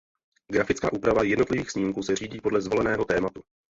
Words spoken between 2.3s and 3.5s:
podle zvoleného tématu.